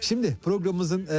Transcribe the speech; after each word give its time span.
Şimdi 0.00 0.36
programımızın 0.44 1.06
e, 1.06 1.16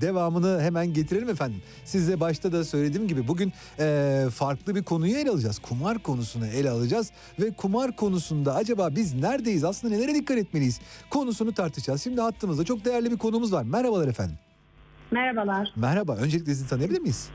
devamını 0.00 0.60
hemen 0.62 0.92
getirelim 0.92 1.28
efendim. 1.28 1.62
Size 1.84 2.20
başta 2.20 2.52
da 2.52 2.64
söylediğim 2.64 3.08
gibi 3.08 3.28
bugün 3.28 3.52
e, 3.78 4.24
farklı 4.34 4.74
bir 4.74 4.82
konuyu 4.82 5.16
ele 5.16 5.30
alacağız. 5.30 5.58
Kumar 5.58 5.98
konusunu 5.98 6.46
ele 6.46 6.70
alacağız 6.70 7.12
ve 7.40 7.50
kumar 7.50 7.96
konusunda 7.96 8.54
acaba 8.54 8.88
biz 8.96 9.14
neredeyiz 9.14 9.64
aslında 9.64 9.94
nelere 9.94 10.14
dikkat 10.14 10.38
etmeliyiz 10.38 10.80
konusunu 11.10 11.52
tartışacağız. 11.52 12.02
Şimdi 12.02 12.20
hattımızda 12.20 12.64
çok 12.64 12.84
değerli 12.84 13.10
bir 13.10 13.18
konumuz 13.18 13.52
var. 13.52 13.62
Merhabalar 13.62 14.08
efendim. 14.08 14.36
Merhabalar. 15.10 15.72
Merhaba. 15.76 16.16
Öncelikle 16.16 16.54
sizi 16.54 16.68
tanıyabilir 16.68 17.00
miyiz? 17.00 17.30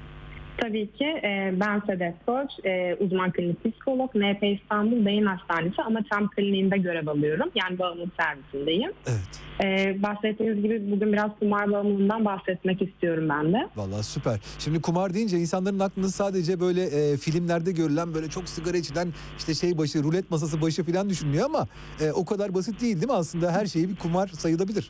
Tabii 0.57 0.91
ki 0.91 1.05
e, 1.05 1.53
ben 1.59 1.81
Sedef 1.87 2.15
Koç, 2.25 2.51
e, 2.65 2.95
uzman 2.99 3.31
klinik 3.31 3.65
psikolog, 3.65 4.15
NP 4.15 4.43
İstanbul 4.61 5.05
Beyin 5.05 5.25
Hastanesi 5.25 5.81
ama 5.81 5.99
tam 6.11 6.29
kliniğinde 6.29 6.77
görev 6.77 7.07
alıyorum. 7.07 7.49
Yani 7.55 7.79
bağımlılık 7.79 8.13
servisindeyim. 8.19 8.91
Evet. 9.07 9.48
E, 9.63 9.97
bahsettiğiniz 10.03 10.61
gibi 10.61 10.91
bugün 10.91 11.13
biraz 11.13 11.31
kumar 11.39 11.71
bağımlılığından 11.71 12.25
bahsetmek 12.25 12.81
istiyorum 12.81 13.29
ben 13.29 13.53
de. 13.53 13.67
Vallahi 13.75 14.03
süper. 14.03 14.39
Şimdi 14.59 14.81
kumar 14.81 15.13
deyince 15.13 15.37
insanların 15.37 15.79
aklında 15.79 16.07
sadece 16.07 16.59
böyle 16.59 16.83
e, 16.83 17.17
filmlerde 17.17 17.71
görülen 17.71 18.13
böyle 18.13 18.29
çok 18.29 18.49
sigara 18.49 18.77
içilen 18.77 19.07
işte 19.37 19.53
şey 19.53 19.77
başı, 19.77 20.03
rulet 20.03 20.31
masası 20.31 20.61
başı 20.61 20.83
falan 20.83 21.09
düşünülüyor 21.09 21.45
ama 21.45 21.67
e, 22.01 22.11
o 22.11 22.25
kadar 22.25 22.53
basit 22.53 22.81
değil 22.81 22.95
değil 22.95 23.07
mi? 23.07 23.13
Aslında 23.13 23.51
her 23.51 23.65
şeyi 23.65 23.89
bir 23.89 23.95
kumar 23.95 24.27
sayılabilir. 24.27 24.89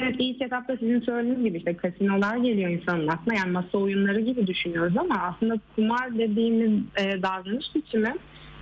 Evet 0.00 0.14
ilk 0.18 0.42
etapta 0.42 0.76
sizin 0.76 1.00
söylediğiniz 1.00 1.44
gibi 1.44 1.58
işte 1.58 1.76
kasinolar 1.76 2.36
geliyor 2.36 2.70
insanın 2.70 3.08
aklına. 3.08 3.34
Yani 3.34 3.50
masa 3.50 3.78
oyunları 3.78 4.20
gibi 4.20 4.46
düşünüyoruz 4.46 4.96
ama 4.96 5.14
aslında 5.22 5.54
kumar 5.76 6.18
dediğimiz 6.18 6.82
e, 6.96 7.22
davranış 7.22 7.66
biçimi 7.74 8.14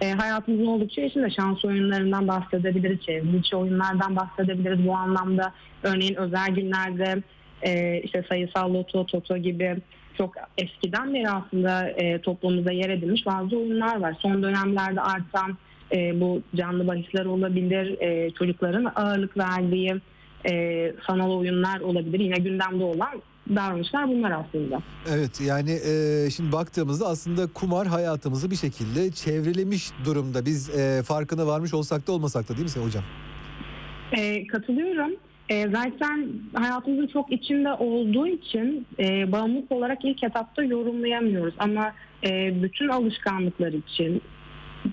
e, 0.02 0.12
hayatımızın 0.12 0.66
oldukça 0.66 1.02
içinde 1.02 1.30
şans 1.30 1.64
oyunlarından 1.64 2.28
bahsedebiliriz, 2.28 3.00
çevrimiçi 3.00 3.56
oyunlardan 3.56 4.16
bahsedebiliriz. 4.16 4.86
Bu 4.86 4.96
anlamda 4.96 5.52
örneğin 5.82 6.14
özel 6.14 6.48
günlerde 6.48 7.22
e, 7.62 8.00
işte 8.00 8.24
sayısal 8.28 8.74
loto, 8.74 9.06
toto 9.06 9.36
gibi 9.36 9.76
çok 10.18 10.34
eskiden 10.58 11.14
beri 11.14 11.30
aslında 11.30 11.88
e, 11.88 12.20
toplumumuzda 12.20 12.72
yer 12.72 12.90
edilmiş 12.90 13.26
bazı 13.26 13.56
oyunlar 13.56 14.00
var. 14.00 14.16
Son 14.20 14.42
dönemlerde 14.42 15.00
artan 15.00 15.56
e, 15.92 16.20
bu 16.20 16.42
canlı 16.54 16.86
bahisler 16.86 17.24
olabilir, 17.24 18.00
e, 18.00 18.30
çocukların 18.30 18.92
ağırlık 18.96 19.38
verdiği 19.38 19.94
e, 20.50 20.92
sanal 21.06 21.30
oyunlar 21.30 21.80
olabilir. 21.80 22.20
Yine 22.20 22.36
gündemde 22.36 22.84
olan 22.84 23.22
davranışlar 23.48 24.08
bunlar 24.08 24.30
aslında. 24.30 24.82
Evet 25.08 25.40
yani 25.40 25.70
e, 25.70 26.30
şimdi 26.30 26.52
baktığımızda 26.52 27.06
aslında 27.06 27.46
kumar 27.46 27.86
hayatımızı 27.86 28.50
bir 28.50 28.56
şekilde 28.56 29.10
çevrelemiş 29.12 29.90
durumda. 30.04 30.46
Biz 30.46 30.70
e, 30.70 31.02
farkına 31.02 31.46
varmış 31.46 31.74
olsak 31.74 32.06
da 32.06 32.12
olmasak 32.12 32.48
da 32.48 32.52
değil 32.52 32.62
mi 32.62 32.70
sen 32.70 32.82
hocam? 32.82 33.04
E, 34.12 34.46
katılıyorum. 34.46 35.12
E, 35.48 35.68
zaten 35.70 36.28
hayatımızın 36.54 37.06
çok 37.06 37.32
içinde 37.32 37.72
olduğu 37.72 38.26
için 38.26 38.86
e, 38.98 39.32
bağımlılık 39.32 39.72
olarak 39.72 40.04
ilk 40.04 40.24
etapta 40.24 40.62
yorumlayamıyoruz. 40.62 41.54
Ama 41.58 41.92
e, 42.24 42.62
bütün 42.62 42.88
alışkanlıklar 42.88 43.72
için 43.72 44.22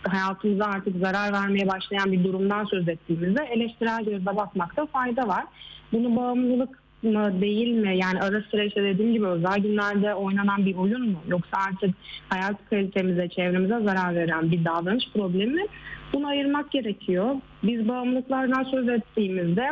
hayatımıza 0.04 0.66
artık 0.66 0.98
zarar 0.98 1.34
vermeye 1.34 1.68
başlayan 1.68 2.12
bir 2.12 2.24
durumdan 2.24 2.66
söz 2.66 2.88
ettiğimizde 2.88 3.44
eleştirel 3.44 4.06
gözle 4.06 4.36
bakmakta 4.36 4.86
fayda 4.86 5.28
var. 5.28 5.46
Bunu 5.92 6.16
bağımlılık 6.16 6.89
mı 7.04 7.42
değil 7.42 7.68
mi? 7.68 7.98
Yani 7.98 8.22
ara 8.22 8.42
sıra 8.52 8.64
işte 8.64 8.84
dediğim 8.84 9.14
gibi 9.14 9.26
özel 9.26 9.60
günlerde 9.60 10.14
oynanan 10.14 10.66
bir 10.66 10.76
oyun 10.76 11.10
mu? 11.10 11.22
Yoksa 11.28 11.58
artık 11.68 11.96
hayat 12.30 12.70
kalitemize, 12.70 13.30
çevremize 13.30 13.80
zarar 13.80 14.16
veren 14.16 14.52
bir 14.52 14.66
davranış 14.66 15.06
problemi 15.14 15.54
mi? 15.54 15.66
Bunu 16.14 16.28
ayırmak 16.28 16.72
gerekiyor. 16.72 17.36
Biz 17.64 17.88
bağımlılıklardan 17.88 18.64
söz 18.64 18.90
ettiğimizde 18.90 19.72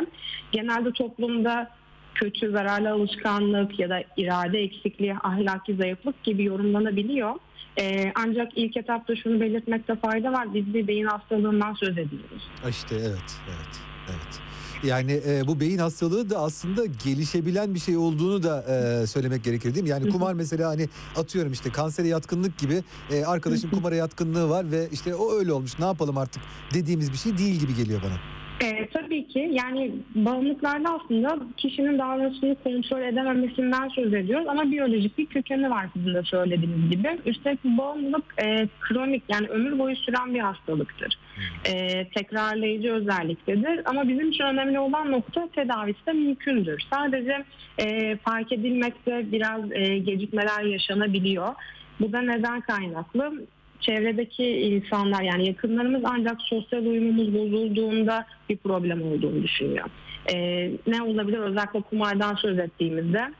genelde 0.52 0.92
toplumda 0.92 1.70
kötü, 2.14 2.50
zararlı 2.50 2.90
alışkanlık 2.90 3.78
ya 3.78 3.90
da 3.90 4.02
irade 4.16 4.58
eksikliği, 4.58 5.14
ahlaki 5.14 5.74
zayıflık 5.74 6.22
gibi 6.24 6.44
yorumlanabiliyor. 6.44 7.34
Ee, 7.80 8.12
ancak 8.14 8.58
ilk 8.58 8.76
etapta 8.76 9.16
şunu 9.16 9.40
belirtmekte 9.40 9.96
fayda 9.96 10.32
var. 10.32 10.54
Biz 10.54 10.74
bir 10.74 10.86
beyin 10.86 11.06
hastalığından 11.06 11.74
söz 11.74 11.92
ediyoruz. 11.92 12.48
İşte 12.68 12.94
evet, 12.94 13.40
evet, 13.48 13.80
evet. 14.08 14.47
Yani 14.82 15.12
e, 15.12 15.46
bu 15.46 15.60
beyin 15.60 15.78
hastalığı 15.78 16.30
da 16.30 16.38
aslında 16.38 16.86
gelişebilen 17.04 17.74
bir 17.74 17.78
şey 17.78 17.96
olduğunu 17.96 18.42
da 18.42 18.62
e, 18.62 19.06
söylemek 19.06 19.44
gerekir 19.44 19.74
değil 19.74 19.82
mi? 19.82 19.90
Yani 19.90 20.08
kumar 20.08 20.34
mesela 20.34 20.68
hani 20.68 20.88
atıyorum 21.16 21.52
işte 21.52 21.70
kansere 21.70 22.08
yatkınlık 22.08 22.58
gibi 22.58 22.82
e, 23.12 23.24
arkadaşım 23.24 23.70
kumara 23.70 23.94
yatkınlığı 23.94 24.48
var 24.48 24.70
ve 24.72 24.88
işte 24.92 25.14
o 25.14 25.32
öyle 25.32 25.52
olmuş 25.52 25.78
ne 25.78 25.84
yapalım 25.84 26.18
artık 26.18 26.42
dediğimiz 26.74 27.12
bir 27.12 27.16
şey 27.16 27.38
değil 27.38 27.60
gibi 27.60 27.74
geliyor 27.74 28.00
bana. 28.02 28.38
E, 28.60 28.88
tabii 28.88 29.28
ki 29.28 29.50
yani 29.52 29.92
bağımlılıklarda 30.14 30.88
aslında 30.94 31.38
kişinin 31.56 31.98
davranışını 31.98 32.56
kontrol 32.64 33.02
edememesinden 33.02 33.88
söz 33.88 34.14
ediyoruz 34.14 34.46
ama 34.48 34.70
biyolojik 34.70 35.18
bir 35.18 35.26
kökeni 35.26 35.70
var 35.70 35.86
sizin 35.96 36.14
de 36.14 36.22
söylediğiniz 36.22 36.90
gibi. 36.90 37.20
Üstelik 37.26 37.64
bağımlılık 37.64 38.24
e, 38.38 38.68
kronik 38.80 39.22
yani 39.28 39.46
ömür 39.48 39.78
boyu 39.78 39.96
süren 39.96 40.34
bir 40.34 40.40
hastalıktır. 40.40 41.18
E, 41.64 42.04
tekrarlayıcı 42.08 42.92
özelliktedir 42.92 43.80
ama 43.84 44.08
bizim 44.08 44.30
için 44.30 44.44
önemli 44.44 44.78
olan 44.78 45.12
nokta 45.12 45.48
tedavisi 45.54 46.06
de 46.06 46.12
mümkündür. 46.12 46.82
Sadece 46.92 47.44
e, 47.78 48.16
fark 48.16 48.52
edilmekte 48.52 49.32
biraz 49.32 49.72
e, 49.72 49.98
gecikmeler 49.98 50.62
yaşanabiliyor. 50.62 51.54
Bu 52.00 52.12
da 52.12 52.20
neden 52.20 52.60
kaynaklı? 52.60 53.32
çevredeki 53.80 54.44
insanlar 54.44 55.22
yani 55.22 55.46
yakınlarımız 55.46 56.02
ancak 56.04 56.40
sosyal 56.40 56.86
uyumumuz 56.86 57.34
bozulduğunda 57.34 58.26
bir 58.48 58.56
problem 58.56 59.02
olduğunu 59.02 59.42
düşünüyor. 59.42 59.86
Ee, 60.32 60.70
ne 60.86 61.02
olabilir 61.02 61.38
özellikle 61.38 61.80
kumardan 61.80 62.34
söz 62.34 62.58
ettiğimizde 62.58 63.32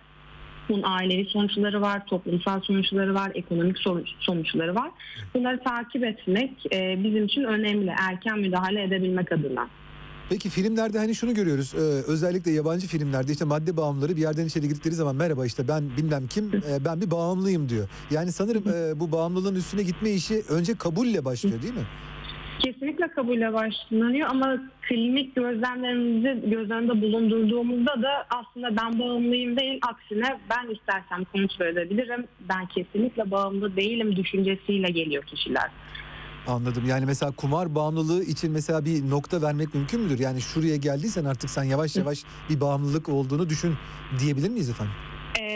bunun 0.69 0.83
ailevi 0.83 1.25
sonuçları 1.25 1.81
var, 1.81 2.07
toplumsal 2.07 2.61
sonuçları 2.61 3.15
var, 3.15 3.33
ekonomik 3.35 3.77
sonuçları 4.21 4.75
var. 4.75 4.91
Bunları 5.35 5.63
takip 5.65 6.05
etmek 6.05 6.75
e, 6.75 7.05
bizim 7.05 7.25
için 7.25 7.45
önemli 7.45 7.95
erken 8.09 8.39
müdahale 8.39 8.83
edebilmek 8.83 9.33
adına. 9.33 9.69
Peki 10.31 10.51
filmlerde 10.51 10.99
hani 10.99 11.15
şunu 11.15 11.35
görüyoruz 11.35 11.75
e, 11.75 11.79
özellikle 12.13 12.51
yabancı 12.51 12.87
filmlerde 12.87 13.33
işte 13.33 13.45
madde 13.45 13.77
bağımlıları 13.77 14.17
bir 14.17 14.21
yerden 14.21 14.47
içeri 14.47 14.69
girdikleri 14.69 14.95
zaman 14.95 15.17
merhaba 15.17 15.47
işte 15.47 15.69
ben 15.69 15.97
bilmem 15.97 16.27
kim 16.27 16.45
e, 16.71 16.85
ben 16.85 17.01
bir 17.01 17.11
bağımlıyım 17.11 17.69
diyor. 17.69 17.89
Yani 18.11 18.33
sanırım 18.33 18.65
e, 18.69 19.01
bu 19.01 19.13
bağımlılığın 19.13 19.55
üstüne 19.55 19.83
gitme 19.83 20.11
işi 20.11 20.43
önce 20.49 20.75
kabulle 20.75 21.25
başlıyor 21.25 21.63
değil 21.63 21.75
mi? 21.75 21.87
Kesinlikle 22.59 23.09
kabulle 23.09 23.53
başlanıyor 23.53 24.29
ama 24.31 24.59
klinik 24.83 25.37
gözlemlerimizi 25.37 26.51
göz 26.51 26.71
bulundurduğumuzda 26.71 28.03
da 28.03 28.27
aslında 28.31 28.77
ben 28.77 28.99
bağımlıyım 28.99 29.57
değil 29.57 29.81
aksine 29.83 30.39
ben 30.51 30.75
istersem 30.75 31.25
kontrol 31.33 31.67
edebilirim. 31.67 32.27
Ben 32.49 32.67
kesinlikle 32.67 33.31
bağımlı 33.31 33.77
değilim 33.77 34.17
düşüncesiyle 34.17 34.91
geliyor 34.91 35.25
kişiler. 35.25 35.71
Anladım. 36.47 36.83
Yani 36.87 37.07
mesela 37.07 37.33
kumar 37.33 37.75
bağımlılığı 37.75 38.25
için 38.25 38.53
mesela 38.53 38.85
bir 38.85 39.11
nokta 39.11 39.43
vermek 39.43 39.75
mümkün 39.75 40.01
müdür? 40.01 40.19
Yani 40.19 40.41
şuraya 40.41 40.77
geldiysen 40.77 41.25
artık 41.25 41.51
sen 41.51 41.65
yavaş 41.65 41.97
yavaş 41.97 42.25
bir 42.51 42.61
bağımlılık 42.61 43.09
olduğunu 43.09 43.49
düşün 43.49 43.75
diyebilir 44.21 44.51
miyiz 44.51 44.71
efendim? 44.71 44.95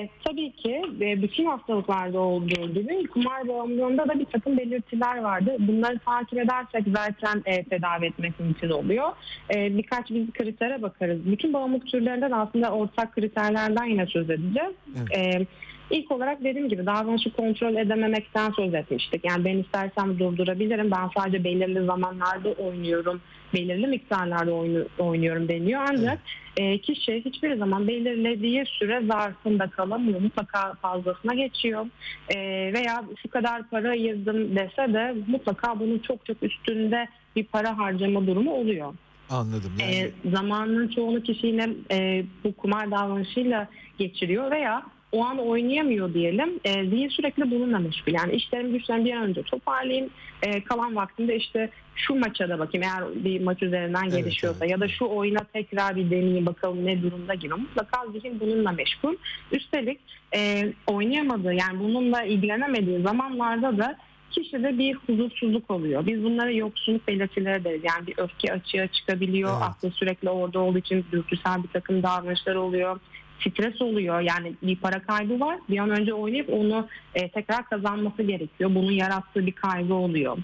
E, 0.03 0.09
tabii 0.25 0.53
ki 0.53 0.83
e, 1.01 1.23
bütün 1.23 1.47
hastalıklarda 1.47 2.21
olduğu 2.21 2.75
gibi 2.75 3.07
kumar 3.07 3.49
bağımlılığında 3.49 4.09
da 4.09 4.19
bir 4.19 4.25
takım 4.25 4.59
belirtiler 4.59 5.19
vardı. 5.19 5.57
Bunları 5.59 5.99
takip 5.99 6.39
edersek 6.39 6.85
zaten 6.97 7.43
e, 7.47 7.65
tedavi 7.65 8.07
etmek 8.07 8.41
mümkün 8.41 8.71
oluyor. 8.71 9.09
E, 9.55 9.77
birkaç 9.77 10.11
biz 10.11 10.33
kritere 10.33 10.83
bakarız. 10.83 11.27
Bütün 11.27 11.53
bağımlılık 11.53 11.87
türlerinden 11.87 12.31
aslında 12.31 12.71
ortak 12.71 13.15
kriterlerden 13.15 13.85
yine 13.85 14.07
söz 14.07 14.31
edeceğiz. 14.31 14.73
Evet. 14.97 15.17
E, 15.17 15.47
İlk 15.93 16.11
olarak 16.11 16.45
dediğim 16.45 16.69
gibi 16.69 16.87
davranışı 16.87 17.33
kontrol 17.33 17.77
edememekten 17.77 18.51
söz 18.51 18.75
etmiştik. 18.75 19.25
Yani 19.25 19.45
ben 19.45 19.59
istersem 19.59 20.19
durdurabilirim. 20.19 20.91
Ben 20.91 21.11
sadece 21.17 21.45
belirli 21.45 21.85
zamanlarda 21.85 22.53
oynuyorum. 22.53 23.21
Belirli 23.55 23.87
miktarlarda 23.87 24.53
oynuyorum 24.99 25.49
deniyor. 25.49 25.81
Ancak 25.91 26.19
e, 26.57 26.79
kişi 26.79 27.25
hiçbir 27.25 27.57
zaman 27.57 27.89
belirlediği 27.89 28.65
süre 28.67 29.07
zarfında 29.07 29.71
kalamıyor. 29.71 30.21
Mutlaka 30.21 30.75
fazlasına 30.75 31.35
geçiyor. 31.35 31.87
E, 32.29 32.39
veya 32.75 33.05
şu 33.23 33.31
kadar 33.31 33.71
para 33.71 33.91
ayırdım 33.91 34.57
dese 34.57 34.93
de 34.95 35.15
mutlaka 35.27 35.81
bunun 35.81 35.99
çok 35.99 36.27
çok 36.27 36.43
üstünde 36.43 37.09
bir 37.37 37.45
para 37.45 37.79
harcama 37.79 38.27
durumu 38.27 38.53
oluyor. 38.55 38.95
Anladım. 39.31 39.73
Yani... 39.81 39.95
E, 39.95 40.11
zamanının 40.31 40.89
çoğunu 40.89 41.23
kişi 41.23 41.47
yine 41.47 41.69
e, 41.91 42.25
bu 42.45 42.53
kumar 42.53 42.91
davranışıyla 42.91 43.69
geçiriyor 43.99 44.51
veya 44.51 44.83
o 45.13 45.25
an 45.25 45.39
oynayamıyor 45.39 46.15
diyelim. 46.15 46.61
E, 46.65 46.85
zihin 46.85 47.09
sürekli 47.09 47.51
bununla 47.51 47.79
meşgul. 47.79 48.13
Yani 48.13 48.33
işlerim 48.33 48.73
güçlerim 48.73 49.05
bir 49.05 49.13
an 49.13 49.23
önce 49.23 49.43
toparlayayım. 49.43 50.11
E, 50.43 50.65
kalan 50.65 50.97
vaktimde 50.97 51.37
işte 51.37 51.71
şu 51.95 52.15
maça 52.15 52.49
da 52.49 52.59
bakayım 52.59 52.87
eğer 52.87 53.25
bir 53.25 53.41
maç 53.41 53.63
üzerinden 53.63 54.03
evet, 54.03 54.13
gelişiyorsa 54.13 54.65
evet. 54.65 54.71
ya 54.71 54.81
da 54.81 54.89
şu 54.89 55.05
oyuna 55.05 55.41
tekrar 55.53 55.97
bir 55.97 56.11
deneyeyim 56.11 56.47
bakalım 56.47 56.87
ne 56.87 57.03
durumda 57.03 57.35
gibi. 57.35 57.55
Mutlaka 57.55 58.07
zihin 58.13 58.41
bununla 58.41 58.73
meşgul. 58.73 59.15
Üstelik 59.53 60.01
e, 60.37 60.73
oynayamadığı 60.87 61.55
yani 61.55 61.81
bununla 61.81 62.23
ilgilenemediği 62.23 63.03
zamanlarda 63.03 63.79
da 63.79 63.97
kişide 64.31 64.79
bir 64.79 64.95
huzursuzluk 64.95 65.71
oluyor. 65.71 66.07
Biz 66.07 66.25
bunlara 66.25 66.51
yoksunluk 66.51 67.09
belirtileri 67.09 67.65
deriz. 67.65 67.81
Yani 67.85 68.07
bir 68.07 68.15
öfke 68.17 68.53
açığa 68.53 68.87
çıkabiliyor. 68.87 69.51
Evet. 69.53 69.63
Aklı 69.63 69.91
sürekli 69.91 70.31
orada 70.31 70.59
olduğu 70.59 70.79
için 70.79 71.07
dürtüsel 71.13 71.63
bir 71.63 71.69
takım 71.69 72.03
davranışlar 72.03 72.55
oluyor. 72.55 73.01
Stres 73.51 73.83
oluyor. 73.83 74.21
Yani 74.21 74.53
bir 74.63 74.77
para 74.77 75.03
kaybı 75.03 75.41
var. 75.41 75.59
Bir 75.69 75.79
an 75.79 75.91
önce 75.91 76.15
oynayıp 76.15 76.51
onu 76.51 76.89
e, 77.15 77.29
tekrar 77.29 77.65
kazanması 77.65 78.23
gerekiyor. 78.23 78.75
Bunun 78.75 78.93
yarattığı 78.93 79.47
bir 79.47 79.53
kaygı 79.53 79.95
oluyor. 79.95 80.39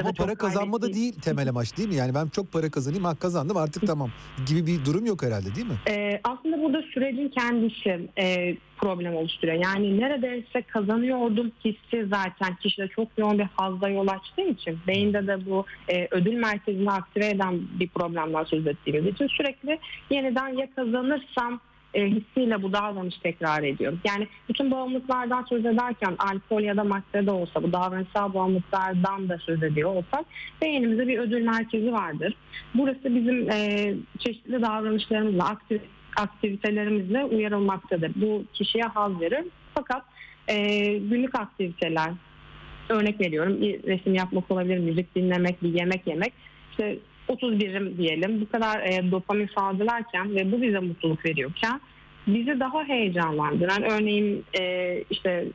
Ama 0.00 0.12
çok 0.12 0.26
para 0.26 0.34
kazanma 0.34 0.82
da 0.82 0.92
değil 0.92 1.20
temel 1.20 1.48
amaç 1.48 1.76
değil 1.76 1.88
mi? 1.88 1.94
Yani 1.94 2.14
ben 2.14 2.28
çok 2.28 2.52
para 2.52 2.70
kazanayım, 2.70 3.04
ha 3.04 3.14
kazandım 3.14 3.56
artık 3.56 3.86
tamam 3.86 4.10
gibi 4.46 4.66
bir 4.66 4.84
durum 4.84 5.06
yok 5.06 5.22
herhalde 5.22 5.54
değil 5.54 5.66
mi? 5.66 5.74
Ee, 5.88 6.20
aslında 6.24 6.62
burada 6.62 6.82
sürecin 6.82 7.28
kendisi 7.28 8.08
e, 8.18 8.56
problem 8.76 9.14
oluşturuyor. 9.14 9.64
Yani 9.64 10.00
neredeyse 10.00 10.62
kazanıyordum 10.62 11.52
hissi 11.64 12.06
zaten 12.10 12.56
kişide 12.62 12.88
çok 12.88 13.08
yoğun 13.18 13.38
bir 13.38 13.46
hazda 13.56 13.88
yol 13.88 14.08
açtığı 14.08 14.42
için 14.42 14.78
beyinde 14.86 15.26
de 15.26 15.46
bu 15.46 15.64
e, 15.88 16.08
ödül 16.10 16.34
merkezini 16.34 16.90
aktive 16.90 17.26
eden 17.26 17.60
bir 17.80 17.88
problemden 17.88 18.44
söz 18.44 18.66
ettiğimiz 18.66 19.14
için 19.14 19.26
sürekli 19.26 19.78
yeniden 20.10 20.48
ya 20.48 20.68
kazanırsam 20.76 21.60
e, 21.94 22.06
hissiyle 22.06 22.62
bu 22.62 22.72
davranış 22.72 23.18
tekrar 23.18 23.62
ediyor. 23.62 23.92
Yani 24.04 24.28
bütün 24.48 24.70
bağımlılıklardan 24.70 25.44
söz 25.48 25.66
ederken 25.66 26.16
alkol 26.18 26.60
ya 26.60 26.76
da 26.76 26.84
madde 26.84 27.26
de 27.26 27.30
olsa 27.30 27.62
bu 27.62 27.72
davranışsal 27.72 28.34
bağımlılıklardan 28.34 29.28
da 29.28 29.38
söz 29.38 29.62
ediyor 29.62 29.90
olsak 29.90 30.24
beynimizde 30.62 31.08
bir 31.08 31.18
ödül 31.18 31.42
merkezi 31.42 31.92
vardır. 31.92 32.34
Burası 32.74 33.04
bizim 33.04 33.50
e, 33.50 33.94
çeşitli 34.18 34.62
davranışlarımızla, 34.62 35.48
aktif, 35.48 35.82
aktivitelerimizle 36.16 37.24
uyarılmaktadır. 37.24 38.12
Bu 38.16 38.44
kişiye 38.52 38.84
haz 38.84 39.20
verir. 39.20 39.44
Fakat 39.74 40.02
e, 40.48 40.56
günlük 40.98 41.34
aktiviteler, 41.34 42.10
örnek 42.88 43.20
veriyorum 43.20 43.60
resim 43.62 44.14
yapmak 44.14 44.50
olabilir, 44.50 44.78
müzik 44.78 45.14
dinlemek, 45.14 45.62
bir 45.62 45.74
yemek 45.74 46.06
yemek. 46.06 46.32
İşte 46.70 46.98
30 47.28 47.60
birim 47.60 47.96
diyelim 47.98 48.40
bu 48.40 48.48
kadar 48.48 48.80
e, 48.80 49.10
dopamin 49.10 49.50
salgılarken 49.54 50.34
ve 50.34 50.52
bu 50.52 50.62
bize 50.62 50.78
mutluluk 50.78 51.24
veriyorken 51.24 51.80
bizi 52.26 52.60
daha 52.60 52.84
heyecanlandıran 52.84 53.82
örneğin 53.82 54.44
e, 54.58 55.04
işte 55.10 55.46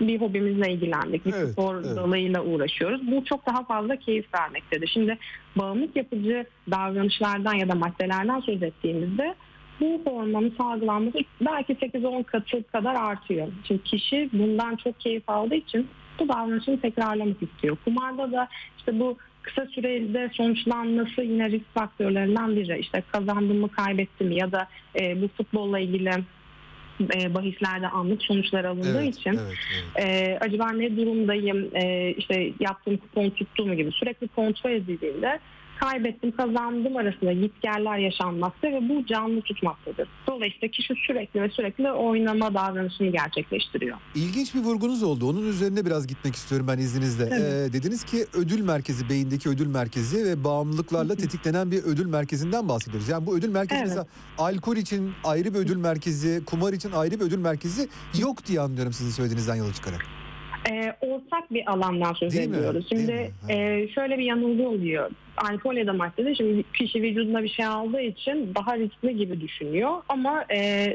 bir 0.00 0.20
hobimizle 0.20 0.72
ilgilendik, 0.72 1.26
bir 1.26 1.32
Evet, 1.32 1.52
spor 1.52 1.74
evet. 1.74 1.96
dalıyla 1.96 2.44
uğraşıyoruz. 2.44 3.10
Bu 3.10 3.24
çok 3.24 3.46
daha 3.46 3.64
fazla 3.64 3.96
keyif 3.96 4.34
vermektedir. 4.34 4.90
Şimdi 4.94 5.18
bağımlılık 5.56 5.96
yapıcı 5.96 6.46
davranışlardan 6.70 7.54
ya 7.54 7.68
da 7.68 7.74
maddelerden 7.74 8.40
söz 8.40 8.62
ettiğimizde 8.62 9.34
bu 9.80 10.02
hormonun 10.04 10.54
salgılanması 10.58 11.18
belki 11.40 11.74
8-10 11.74 12.24
katı 12.24 12.62
kadar 12.62 12.94
artıyor. 12.94 13.48
Şimdi 13.64 13.82
kişi 13.82 14.30
bundan 14.32 14.76
çok 14.76 15.00
keyif 15.00 15.28
aldığı 15.28 15.54
için 15.54 15.88
bu 16.18 16.28
davranışını 16.28 16.80
tekrarlamak 16.80 17.42
istiyor. 17.42 17.76
Kumarda 17.84 18.32
da 18.32 18.48
işte 18.78 19.00
bu 19.00 19.16
kısa 19.48 19.66
sürede 19.66 20.30
sonuçlanması 20.32 21.22
yine 21.22 21.50
risk 21.50 21.74
faktörlerinden 21.74 22.56
biri. 22.56 22.78
İşte 22.78 23.02
kazandım 23.12 23.60
mı 23.60 23.68
kaybettim 23.70 24.26
mi 24.28 24.36
ya 24.36 24.52
da 24.52 24.68
e, 25.00 25.22
bu 25.22 25.28
futbolla 25.28 25.78
ilgili 25.78 26.10
e, 27.00 27.34
bahislerde 27.34 27.88
anlık 27.88 28.22
sonuçlar 28.22 28.64
alındığı 28.64 29.02
Evet, 29.02 29.14
için 29.14 29.30
evet, 29.30 29.58
evet. 29.96 30.08
e, 30.08 30.38
acaba 30.40 30.70
ne 30.70 30.96
durumdayım 30.96 31.68
e, 31.74 32.10
işte 32.10 32.52
yaptığım 32.60 32.96
kupon 32.96 33.30
tuttu 33.30 33.66
mu 33.66 33.74
gibi 33.74 33.92
sürekli 33.92 34.28
kontrol 34.28 34.70
edildiğinde 34.70 35.38
kaybettim 35.80 36.32
kazandım 36.36 36.96
arasında 36.96 37.32
gitgeller 37.32 37.98
yaşanmakta 37.98 38.68
ve 38.68 38.88
bu 38.88 39.06
canlı 39.06 39.40
tutmaktadır. 39.40 40.08
Dolayısıyla 40.26 40.68
kişi 40.68 40.94
sürekli 41.06 41.42
ve 41.42 41.48
sürekli 41.48 41.90
oynama 41.90 42.54
davranışını 42.54 43.08
gerçekleştiriyor. 43.08 43.96
İlginç 44.14 44.54
bir 44.54 44.60
vurgunuz 44.60 45.02
oldu. 45.02 45.28
Onun 45.28 45.48
üzerine 45.48 45.86
biraz 45.86 46.06
gitmek 46.06 46.34
istiyorum 46.34 46.66
ben 46.68 46.78
izninizle. 46.78 47.24
Ee, 47.24 47.72
dediniz 47.72 48.04
ki 48.04 48.26
ödül 48.34 48.60
merkezi, 48.60 49.08
beyindeki 49.08 49.48
ödül 49.48 49.66
merkezi 49.66 50.24
ve 50.24 50.44
bağımlılıklarla 50.44 51.14
tetiklenen 51.14 51.70
bir 51.70 51.82
ödül 51.82 52.06
merkezinden 52.06 52.68
bahsediyoruz. 52.68 53.08
Yani 53.08 53.26
bu 53.26 53.36
ödül 53.36 53.48
merkezi 53.48 53.78
Evet. 53.78 53.88
mesela 53.88 54.06
alkol 54.38 54.76
için 54.76 55.12
ayrı 55.24 55.54
bir 55.54 55.58
ödül 55.58 55.76
merkezi, 55.76 56.42
kumar 56.46 56.72
için 56.72 56.92
ayrı 56.92 57.20
bir 57.20 57.24
ödül 57.24 57.38
merkezi 57.38 57.88
yok 58.20 58.46
diye 58.46 58.60
anlıyorum 58.60 58.92
sizin 58.92 59.10
söylediğinizden 59.10 59.54
yola 59.54 59.72
çıkarak. 59.72 60.06
E, 60.70 60.94
ortak 61.00 61.52
bir 61.52 61.72
alandan 61.72 62.12
söz 62.12 62.34
Değil 62.36 62.48
mi? 62.48 62.56
ediyoruz. 62.56 62.90
Değil 62.90 63.00
Şimdi 63.02 63.12
mi? 63.12 63.52
E, 63.52 63.88
şöyle 63.88 64.18
bir 64.18 64.24
yanılgı 64.24 64.68
oluyor. 64.68 65.10
Alkol 65.36 65.74
ya 65.74 65.86
da 65.86 65.92
maddede 65.92 66.34
şimdi 66.34 66.64
kişi 66.78 67.02
vücuduna 67.02 67.42
bir 67.42 67.48
şey 67.48 67.64
aldığı 67.66 68.00
için 68.00 68.54
daha 68.54 68.78
riskli 68.78 69.16
gibi 69.16 69.40
düşünüyor 69.40 69.90
ama 70.08 70.44
e, 70.54 70.86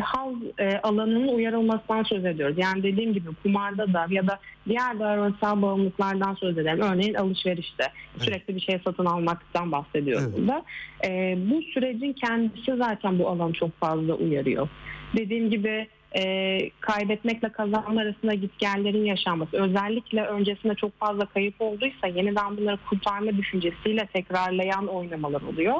haz 0.00 0.34
e, 0.58 0.78
alanının 0.82 1.28
uyarılmasından 1.28 2.02
söz 2.02 2.24
ediyoruz. 2.24 2.56
Yani 2.58 2.82
dediğim 2.82 3.12
gibi 3.12 3.28
kumarda 3.42 3.92
da 3.92 4.06
ya 4.10 4.26
da 4.26 4.38
diğer 4.68 4.98
davranışsal 4.98 5.62
bağımlılıklardan 5.62 6.34
söz 6.34 6.58
edelim. 6.58 6.80
Örneğin 6.80 7.14
alışverişte 7.14 7.84
sürekli 8.18 8.56
bir 8.56 8.60
şey 8.60 8.80
satın 8.84 9.06
almaktan 9.06 9.72
bahsediyoruz 9.72 10.24
Evet. 10.28 10.38
burada. 10.38 10.62
E, 11.04 11.38
bu 11.50 11.62
sürecin 11.62 12.12
kendisi 12.12 12.76
zaten 12.76 13.18
bu 13.18 13.28
alanı 13.28 13.52
çok 13.52 13.80
fazla 13.80 14.14
uyarıyor. 14.14 14.68
Dediğim 15.16 15.50
gibi 15.50 15.88
e, 16.16 16.58
kaybetmekle 16.80 17.48
kazanma 17.48 18.00
arasında 18.00 18.34
gitgellerin 18.34 19.04
yaşanması. 19.04 19.56
Özellikle 19.56 20.24
öncesinde 20.24 20.74
çok 20.74 20.98
fazla 20.98 21.26
kayıp 21.26 21.54
olduysa 21.60 22.06
yeniden 22.06 22.56
bunları 22.56 22.78
kurtarma 22.90 23.36
düşüncesiyle 23.36 24.06
tekrarlayan 24.12 24.86
oynamalar 24.86 25.42
oluyor. 25.42 25.74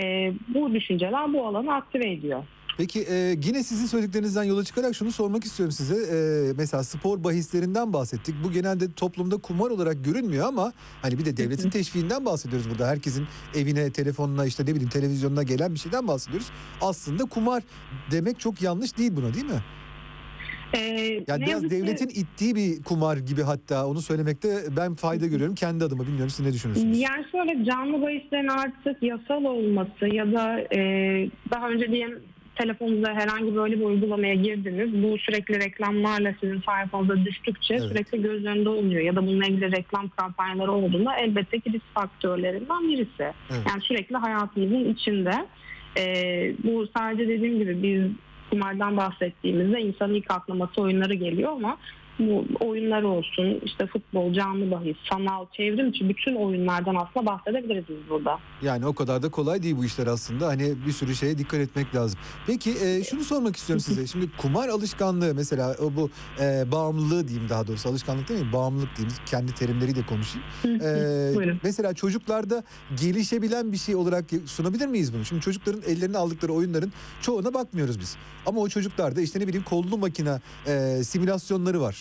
E, 0.00 0.32
bu 0.48 0.74
düşünceler 0.74 1.32
bu 1.32 1.46
alanı 1.46 1.74
aktive 1.74 2.10
ediyor. 2.10 2.44
Peki 2.78 3.00
e, 3.10 3.36
yine 3.44 3.62
sizin 3.62 3.86
söylediklerinizden 3.86 4.44
yola 4.44 4.64
çıkarak 4.64 4.94
şunu 4.94 5.12
sormak 5.12 5.44
istiyorum 5.44 5.72
size. 5.72 5.94
E, 5.94 6.52
mesela 6.56 6.84
spor 6.84 7.24
bahislerinden 7.24 7.92
bahsettik. 7.92 8.34
Bu 8.44 8.52
genelde 8.52 8.92
toplumda 8.92 9.36
kumar 9.36 9.70
olarak 9.70 10.04
görünmüyor 10.04 10.46
ama 10.48 10.72
hani 11.02 11.18
bir 11.18 11.24
de 11.24 11.36
devletin 11.36 11.70
teşviğinden 11.70 12.24
bahsediyoruz 12.26 12.70
burada. 12.70 12.88
Herkesin 12.88 13.26
evine, 13.54 13.90
telefonuna 13.90 14.46
işte 14.46 14.62
ne 14.62 14.66
bileyim 14.68 14.88
televizyonuna 14.88 15.42
gelen 15.42 15.74
bir 15.74 15.78
şeyden 15.78 16.08
bahsediyoruz. 16.08 16.50
Aslında 16.80 17.24
kumar 17.24 17.62
demek 18.10 18.40
çok 18.40 18.62
yanlış 18.62 18.98
değil 18.98 19.12
buna 19.16 19.34
değil 19.34 19.44
mi? 19.46 19.62
E, 20.74 20.78
Yani 21.26 21.40
biraz 21.40 21.48
yazık 21.50 21.70
ki- 21.70 21.76
devletin 21.76 22.08
ittiği 22.08 22.54
bir 22.54 22.82
kumar 22.82 23.16
gibi 23.16 23.42
hatta 23.42 23.86
onu 23.86 24.02
söylemekte 24.02 24.62
ben 24.76 24.94
fayda 24.94 25.26
görüyorum 25.26 25.54
kendi 25.54 25.84
adıma. 25.84 26.02
Bilmiyorum 26.02 26.30
siz 26.30 26.46
ne 26.46 26.52
düşünüyorsunuz? 26.52 26.98
Yani 26.98 27.24
şöyle 27.32 27.64
canlı 27.64 28.02
bahislerin 28.02 28.48
artık 28.48 29.02
yasal 29.02 29.44
olması 29.44 30.06
ya 30.14 30.32
da 30.32 30.60
e, 30.60 30.78
daha 31.50 31.68
önce 31.68 31.86
diyelim 31.92 32.22
telefonunuzda 32.56 33.14
herhangi 33.14 33.56
böyle 33.56 33.80
bir 33.80 33.84
uygulamaya 33.84 34.34
girdiniz. 34.34 35.02
Bu 35.02 35.18
sürekli 35.18 35.60
reklamlarla 35.60 36.34
sizin 36.40 36.60
sayfanıza 36.60 37.24
düştükçe 37.24 37.74
Evet. 37.74 37.84
sürekli 37.88 38.22
göz 38.22 38.44
önünde 38.44 38.68
oluyor. 38.68 39.02
Ya 39.02 39.16
da 39.16 39.26
bununla 39.26 39.46
ilgili 39.46 39.72
reklam 39.72 40.08
kampanyaları 40.08 40.72
olduğunda 40.72 41.16
elbette 41.16 41.60
ki 41.60 41.72
risk 41.72 41.94
faktörlerinden 41.94 42.88
birisi. 42.88 43.32
Evet. 43.50 43.62
Yani 43.68 43.82
sürekli 43.82 44.16
hayatımızın 44.16 44.92
içinde. 44.94 45.46
E, 45.98 46.04
bu 46.64 46.86
sadece 46.96 47.28
dediğim 47.28 47.58
gibi 47.58 47.82
biz 47.82 48.02
kumardan 48.50 48.96
bahsettiğimizde 48.96 49.80
insanın 49.80 50.14
ilk 50.14 50.30
aklı 50.30 50.54
masa 50.54 50.82
oyunları 50.82 51.14
geliyor 51.14 51.52
ama 51.52 51.76
bu 52.30 52.66
oyunlar 52.66 53.02
olsun, 53.02 53.60
işte 53.64 53.86
futbol, 53.86 54.32
canlı 54.32 54.70
bahis, 54.70 54.96
sanal, 55.12 55.46
çevrim 55.52 55.88
içi 55.88 56.08
bütün 56.08 56.34
oyunlardan 56.34 56.94
aslında 56.94 57.26
bahsedebiliriz 57.26 57.84
biz 57.88 58.10
burada. 58.10 58.38
Yani 58.62 58.86
o 58.86 58.94
kadar 58.94 59.22
da 59.22 59.28
kolay 59.30 59.62
değil 59.62 59.76
bu 59.76 59.84
işler 59.84 60.06
aslında. 60.06 60.46
Hani 60.46 60.74
bir 60.86 60.92
sürü 60.92 61.14
şeye 61.14 61.38
dikkat 61.38 61.60
etmek 61.60 61.94
lazım. 61.94 62.20
Peki 62.46 62.70
e, 62.84 63.04
şunu 63.04 63.24
sormak 63.24 63.56
istiyorum 63.56 63.80
size. 63.80 64.06
Şimdi 64.06 64.26
kumar 64.38 64.68
alışkanlığı 64.68 65.34
mesela 65.34 65.76
bu 65.96 66.10
e, 66.40 66.72
bağımlılığı 66.72 67.28
diyeyim 67.28 67.48
daha 67.48 67.66
doğrusu 67.66 67.88
alışkanlık 67.88 68.28
değil 68.28 68.40
mi? 68.40 68.52
Bağımlılık 68.52 68.96
diyeyim. 68.96 69.16
Kendi 69.26 69.54
terimleriyle 69.54 70.06
konuşayım. 70.06 70.46
E, 70.82 71.56
mesela 71.62 71.94
çocuklarda 71.94 72.64
gelişebilen 73.00 73.72
bir 73.72 73.76
şey 73.76 73.94
olarak 73.94 74.24
sunabilir 74.46 74.86
miyiz 74.86 75.14
bunu? 75.14 75.24
Şimdi 75.24 75.42
çocukların 75.42 75.82
ellerine 75.86 76.16
aldıkları 76.16 76.52
oyunların 76.52 76.92
çoğuna 77.20 77.54
bakmıyoruz 77.54 78.00
biz. 78.00 78.16
Ama 78.46 78.60
o 78.60 78.68
çocuklarda 78.68 79.20
işte 79.20 79.40
ne 79.40 79.46
bileyim 79.46 79.64
kollu 79.64 79.98
makine 79.98 80.40
e, 80.66 81.04
simülasyonları 81.04 81.80
var. 81.80 81.96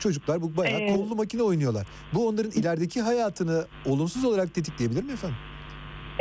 Çocuklar 0.00 0.42
bu 0.42 0.56
bayağı 0.56 0.80
Evet. 0.80 0.96
kollu 0.96 1.14
makine 1.16 1.42
oynuyorlar. 1.42 1.86
Bu 2.14 2.28
onların 2.28 2.50
ilerideki 2.50 3.00
hayatını 3.00 3.64
olumsuz 3.86 4.24
olarak 4.24 4.54
tetikleyebilir 4.54 5.02
mi 5.04 5.12
efendim? 5.12 5.36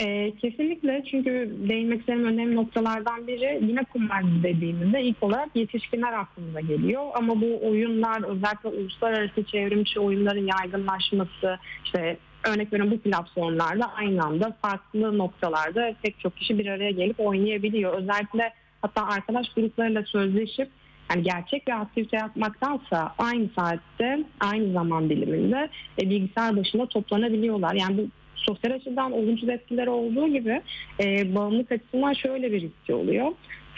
Ee, 0.01 0.33
kesinlikle 0.41 1.03
çünkü 1.11 1.55
değinmek 1.69 1.99
istediğim 1.99 2.25
önemli 2.25 2.55
noktalardan 2.55 3.27
biri 3.27 3.59
yine 3.67 3.83
kumar 3.83 4.23
dediğimizde 4.43 5.01
ilk 5.01 5.23
olarak 5.23 5.55
yetişkinler 5.55 6.13
aklımıza 6.13 6.59
geliyor. 6.59 7.03
Ama 7.13 7.41
bu 7.41 7.67
oyunlar 7.69 8.23
özellikle 8.23 8.69
uluslararası 8.69 9.43
çevrimçi 9.43 9.99
oyunların 9.99 10.47
yaygınlaşması 10.59 11.57
işte 11.85 12.17
örnek 12.47 12.73
veriyorum 12.73 12.93
bu 12.97 13.01
platformlarda 13.09 13.93
aynı 13.93 14.23
anda 14.23 14.57
farklı 14.61 15.17
noktalarda 15.17 15.95
pek 16.03 16.19
çok 16.19 16.37
kişi 16.37 16.59
bir 16.59 16.65
araya 16.65 16.91
gelip 16.91 17.19
oynayabiliyor. 17.19 17.93
Özellikle 17.93 18.53
hatta 18.81 19.07
arkadaş 19.07 19.53
gruplarıyla 19.53 20.03
sözleşip 20.03 20.69
yani 21.09 21.23
gerçek 21.23 21.67
bir 21.67 21.81
aktivite 21.81 22.17
yapmaktansa 22.17 23.13
aynı 23.17 23.49
saatte 23.55 24.23
aynı 24.39 24.73
zaman 24.73 25.09
diliminde 25.09 25.69
e, 26.01 26.09
bilgisayar 26.09 26.57
başında 26.57 26.85
toplanabiliyorlar. 26.85 27.73
Yani 27.73 27.97
bu 27.97 28.07
sosyal 28.35 28.71
açıdan 28.71 29.11
olumsuz 29.11 29.49
etkileri 29.49 29.89
olduğu 29.89 30.27
gibi 30.27 30.61
e, 30.99 31.35
bağımlılık 31.35 31.71
açısından 31.71 32.13
şöyle 32.13 32.51
bir 32.51 32.61
riski 32.61 32.93
oluyor. 32.93 33.31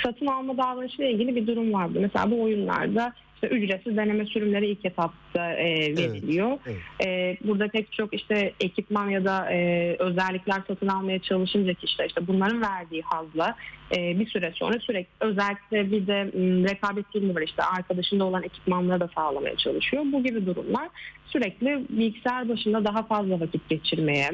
satın 0.04 0.28
alma 0.28 0.58
davranışıyla 0.58 1.12
ilgili 1.12 1.36
bir 1.36 1.48
durum 1.48 1.74
vardı. 1.74 2.00
Mesela 2.02 2.32
bu 2.32 2.42
oyunlarda 2.42 3.14
işte 3.44 3.56
ücretsiz 3.56 3.98
deneme 3.98 4.26
sürümleri 4.26 4.68
ilk 4.68 4.86
etapta 4.86 5.54
e, 5.54 5.98
veriliyor. 5.98 6.58
Evet. 6.68 6.78
E, 7.06 7.38
burada 7.48 7.68
pek 7.68 7.92
çok 7.92 8.14
işte 8.14 8.54
ekipman 8.60 9.10
ya 9.10 9.26
da 9.26 9.52
e, 9.52 9.96
özellikler 10.00 10.62
satın 10.68 10.88
almaya 10.88 11.20
çalışınca 11.20 11.74
kişiler 11.74 12.08
işte 12.08 12.28
bunların 12.28 12.62
verdiği 12.62 13.02
hazla 13.02 13.56
e, 13.98 14.20
bir 14.20 14.30
süre 14.30 14.52
sonra 14.56 14.80
sürekli 14.80 15.10
özellikle 15.20 15.92
bir 15.92 16.08
de 16.08 16.24
m, 16.24 16.70
rekabet 16.70 17.14
durumu 17.14 17.36
var 17.36 17.42
işte 17.42 17.64
arkadaşında 17.64 18.26
olan 18.26 18.44
ekipmanları 18.44 19.00
da 19.00 19.10
sağlamaya 19.16 19.58
çalışıyor. 19.58 20.04
Bu 20.12 20.24
gibi 20.24 20.46
durumlar 20.46 20.90
sürekli 21.26 21.86
bilgisayar 21.90 22.50
başında 22.50 22.86
daha 22.86 23.04
fazla 23.04 23.40
vakit 23.40 23.70
geçirmeye, 23.70 24.30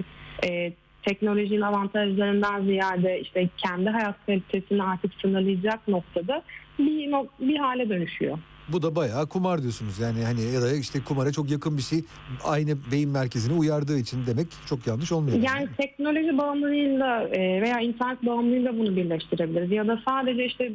e, 0.47 0.73
teknolojinin 1.01 1.61
avantajlarından 1.61 2.65
ziyade 2.65 3.19
işte 3.19 3.49
kendi 3.57 3.89
hayat 3.89 4.25
kalitesini 4.25 4.83
artık 4.83 5.11
sınırlayacak 5.21 5.87
noktada 5.87 6.43
bir, 6.79 7.13
bir 7.39 7.57
hale 7.57 7.89
dönüşüyor. 7.89 8.37
Bu 8.69 8.81
da 8.81 8.95
bayağı 8.95 9.27
kumar 9.27 9.61
diyorsunuz. 9.61 9.99
Yani 9.99 10.23
hani 10.23 10.41
ya 10.41 10.61
da 10.61 10.71
işte 10.73 10.99
kumara 11.03 11.31
çok 11.31 11.51
yakın 11.51 11.77
bir 11.77 11.81
şey 11.81 11.99
aynı 12.43 12.77
beyin 12.91 13.09
merkezini 13.09 13.59
uyardığı 13.59 13.99
için 13.99 14.25
demek 14.27 14.47
çok 14.65 14.87
yanlış 14.87 15.11
olmuyor. 15.11 15.37
Yani 15.37 15.67
teknoloji 15.77 16.37
bağımlılığıyla 16.37 17.23
e, 17.23 17.61
veya 17.61 17.79
internet 17.79 18.25
bağımlılığıyla 18.25 18.77
bunu 18.79 18.95
birleştirebiliriz. 18.95 19.71
Ya 19.71 19.87
da 19.87 20.01
sadece 20.07 20.45
işte 20.45 20.71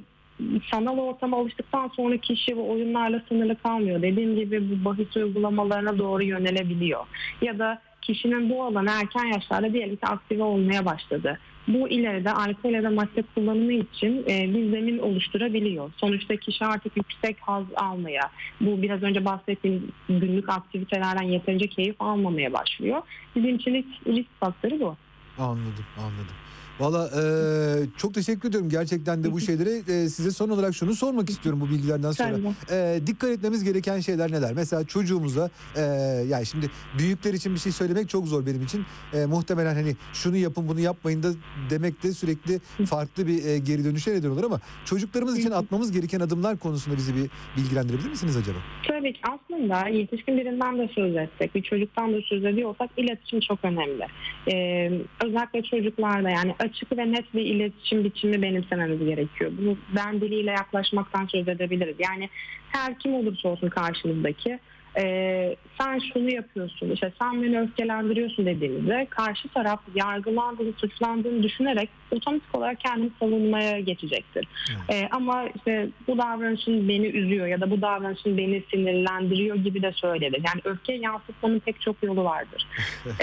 sanal 0.71 0.99
ortama 0.99 1.37
alıştıktan 1.37 1.91
sonra 1.97 2.17
kişi 2.17 2.57
bu 2.57 2.71
oyunlarla 2.71 3.23
sınırlı 3.29 3.57
kalmıyor. 3.57 4.03
Dediğim 4.03 4.37
gibi 4.37 4.71
bu 4.71 4.85
bahis 4.85 5.17
uygulamalarına 5.17 5.99
doğru 5.99 6.23
yönelebiliyor. 6.23 7.07
Ya 7.43 7.59
da 7.59 7.83
kişinin 8.03 8.51
bu 8.51 8.65
alana 8.65 9.01
erken 9.01 9.25
yaşlarda 9.25 9.73
diyelim 9.73 9.97
ki 9.97 10.07
aktive 10.07 10.43
olmaya 10.43 10.85
başladı. 10.85 11.39
Bu 11.69 11.89
ileride 11.89 12.31
alkol 12.33 12.71
ya 12.71 12.83
da 12.83 12.91
madde 12.91 13.23
kullanımı 13.35 13.73
için 13.73 14.25
e, 14.29 14.55
bir 14.55 14.71
zemin 14.71 14.99
oluşturabiliyor. 14.99 15.91
Sonuçta 15.97 16.37
kişi 16.37 16.65
artık 16.65 16.97
yüksek 16.97 17.37
haz 17.41 17.65
almaya, 17.77 18.31
bu 18.61 18.83
biraz 18.83 19.03
önce 19.03 19.25
bahsettiğim 19.25 19.93
günlük 20.09 20.49
aktivitelerden 20.49 21.23
yeterince 21.23 21.67
keyif 21.67 21.97
almamaya 21.99 22.53
başlıyor. 22.53 23.03
Bizim 23.37 23.57
için 23.57 23.87
risk, 24.07 24.41
faktörü 24.41 24.81
bu. 24.81 24.97
Anladım, 25.39 25.87
anladım. 25.99 26.37
Valla 26.81 27.11
eee, 27.17 27.87
çok 27.97 28.15
teşekkür 28.15 28.49
ediyorum 28.49 28.69
gerçekten 28.69 29.25
de 29.25 29.33
bu 29.33 29.41
şeylere. 29.41 29.71
Eee, 29.89 30.09
size 30.09 30.31
son 30.31 30.49
olarak 30.49 30.75
şunu 30.75 30.95
sormak 30.95 31.31
istiyorum 31.31 31.61
bu 31.61 31.71
bilgilerden 31.71 32.11
sonra. 32.11 32.39
Eee, 32.71 33.07
dikkat 33.07 33.31
etmemiz 33.31 33.65
gereken 33.65 34.01
şeyler 34.01 34.33
neler? 34.33 34.53
Mesela 34.55 34.85
çocuğumuza 34.85 35.51
eee, 35.77 35.83
yani 36.29 36.47
şimdi 36.47 36.67
büyükler 36.99 37.35
için 37.35 37.55
bir 37.55 37.59
şey 37.61 37.73
söylemek 37.73 38.09
çok 38.09 38.27
zor 38.27 38.47
benim 38.47 38.63
için. 38.63 38.85
Eee, 39.15 39.27
muhtemelen 39.27 39.75
hani 39.75 39.97
şunu 40.13 40.37
yapın 40.37 40.69
bunu 40.69 40.81
yapmayın 40.81 41.23
da 41.23 41.29
demek 41.71 42.03
de 42.03 42.13
sürekli 42.13 42.61
farklı 42.87 43.27
bir 43.27 43.43
eee, 43.45 43.59
geri 43.59 43.85
dönüşe 43.85 44.11
neden 44.15 44.31
olur 44.31 44.45
ama 44.45 44.61
çocuklarımız 44.85 45.39
için 45.39 45.51
atmamız 45.51 45.93
gereken 45.93 46.21
adımlar 46.21 46.59
konusunda 46.59 46.97
bizi 46.97 47.15
bir 47.17 47.31
bilgilendirebilir 47.57 48.09
misiniz 48.11 48.37
acaba? 48.37 48.59
Tabii 48.89 49.13
ki 49.13 49.21
aslında 49.23 49.89
yetişkin 49.89 50.37
birinden 50.37 50.79
de 50.79 50.89
söz 50.95 51.17
etsek, 51.17 51.55
bir 51.55 51.63
çocuktan 51.63 52.13
da 52.13 52.17
söz 52.29 52.45
ediyorsak 52.45 52.91
iletişim 52.97 53.41
çok 53.41 53.59
önemli. 53.65 54.07
Ee, 54.53 54.91
özellikle 55.25 55.63
çocuklarda 55.63 56.31
yani 56.31 56.55
açık 56.63 56.99
ve 56.99 57.13
net 57.13 57.35
bir 57.35 57.45
iletişim 57.45 58.05
biçimi 58.05 58.43
benimsememiz 58.43 58.99
gerekiyor. 58.99 59.53
Bunu 59.59 59.77
ben 59.97 60.21
diliyle 60.21 60.51
yaklaşmaktan 60.51 61.27
söz 61.27 61.49
edebiliriz. 61.49 61.97
Yani 61.99 62.29
her 62.69 62.99
kim 62.99 63.15
olursa 63.15 63.49
olsun 63.49 63.69
karşımızdaki 63.69 64.59
e, 64.99 65.57
sen 65.81 65.99
şunu 65.99 66.31
yapıyorsun, 66.31 66.91
işte 66.91 67.13
sen 67.23 67.43
beni 67.43 67.61
öfkelendiriyorsun 67.61 68.47
dediğimizde 68.47 69.07
karşı 69.11 69.49
taraf 69.49 69.81
yargılandığını, 69.95 70.73
suçlandığını 70.73 71.43
düşünerek 71.43 71.89
otomatik 72.11 72.55
olarak 72.55 72.81
kendini 72.81 73.11
savunmaya 73.21 73.81
geçecektir. 73.81 74.49
Ee, 74.91 75.09
ama 75.11 75.45
işte 75.57 75.89
bu 76.09 76.19
davranışın 76.19 76.89
beni 76.89 77.07
üzüyor 77.07 77.47
ya 77.47 77.61
da 77.61 77.71
bu 77.71 77.83
davranışın 77.83 78.39
beni 78.39 78.63
sinirlendiriyor 78.71 79.57
gibi 79.57 79.83
de 79.83 79.93
söylenir. 79.93 80.43
Yani 80.47 80.61
öfke 80.65 80.93
yansıtmanın 80.93 81.59
pek 81.59 81.81
çok 81.81 82.03
yolu 82.03 82.25
vardır. 82.25 82.67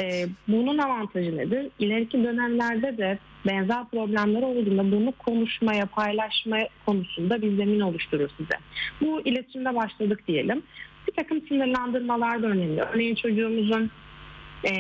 Ee, 0.02 0.28
bunun 0.48 0.78
avantajı 0.78 1.38
nedir? 1.38 1.68
İleriki 1.80 2.24
dönemlerde 2.24 2.98
de 2.98 3.18
benzer 3.48 3.90
problemler 3.92 4.42
olduğunda 4.42 4.92
bunu 4.92 5.12
konuşmaya, 5.12 5.86
paylaşma 5.86 6.58
konusunda 6.86 7.42
bir 7.42 7.58
zemin 7.58 7.80
oluşturur 7.80 8.30
size. 8.38 8.58
Bu 9.02 9.22
iletişimde 9.22 9.76
başladık 9.76 10.28
diyelim. 10.28 10.64
Bir 11.08 11.14
takım 11.14 11.48
sınırlandırmalar 11.48 12.44
da 12.44 12.48
önemli. 12.48 12.82
Örneğin 12.82 13.16
çocuğumuzun 13.16 13.92
e, 14.66 14.72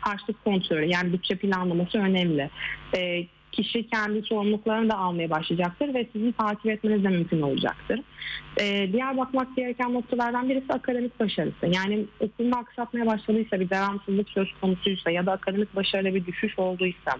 harçlık 0.00 0.44
kontrolü 0.44 0.84
yani 0.84 1.12
bütçe 1.12 1.36
planlaması 1.36 1.98
önemli. 1.98 2.50
E, 2.96 3.26
kişi 3.56 3.86
kendi 3.86 4.22
sorumluluklarını 4.22 4.90
da 4.90 4.98
almaya 4.98 5.30
başlayacaktır 5.30 5.94
ve 5.94 6.06
sizin 6.12 6.32
takip 6.32 6.66
etmeniz 6.66 7.04
de 7.04 7.08
mümkün 7.08 7.42
olacaktır. 7.42 8.00
Ee, 8.60 8.88
diğer 8.92 9.16
bakmak 9.16 9.56
gereken 9.56 9.94
noktalardan 9.94 10.48
birisi 10.48 10.72
akademik 10.72 11.20
başarısı. 11.20 11.66
Yani 11.66 12.04
okulunu 12.20 12.56
aksatmaya 12.56 13.06
başladıysa, 13.06 13.60
bir 13.60 13.70
devamsızlık 13.70 14.28
söz 14.28 14.48
konusuysa 14.60 15.10
ya 15.10 15.26
da 15.26 15.32
akademik 15.32 15.76
başarıda 15.76 16.14
bir 16.14 16.26
düşüş 16.26 16.58
olduysa, 16.58 17.18